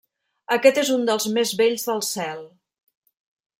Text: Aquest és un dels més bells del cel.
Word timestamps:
Aquest 0.55 0.79
és 0.83 0.89
un 0.95 1.03
dels 1.09 1.27
més 1.35 1.53
bells 1.61 1.85
del 1.91 2.03
cel. 2.11 2.43